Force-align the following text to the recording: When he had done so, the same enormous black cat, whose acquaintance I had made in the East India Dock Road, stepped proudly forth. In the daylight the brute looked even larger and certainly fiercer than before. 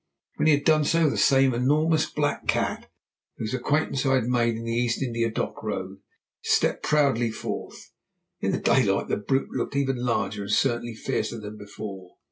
When 0.37 0.47
he 0.47 0.55
had 0.55 0.63
done 0.65 0.83
so, 0.83 1.07
the 1.11 1.15
same 1.15 1.53
enormous 1.53 2.09
black 2.09 2.47
cat, 2.47 2.89
whose 3.37 3.53
acquaintance 3.53 4.03
I 4.03 4.15
had 4.15 4.23
made 4.25 4.55
in 4.55 4.63
the 4.63 4.71
East 4.73 5.03
India 5.03 5.29
Dock 5.29 5.61
Road, 5.61 5.99
stepped 6.41 6.81
proudly 6.81 7.29
forth. 7.29 7.91
In 8.39 8.51
the 8.51 8.57
daylight 8.57 9.09
the 9.09 9.17
brute 9.17 9.51
looked 9.51 9.75
even 9.75 10.03
larger 10.03 10.41
and 10.41 10.51
certainly 10.51 10.95
fiercer 10.95 11.39
than 11.39 11.55
before. 11.55 12.15